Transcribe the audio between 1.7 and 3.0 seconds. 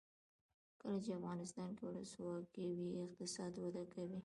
کې ولسواکي وي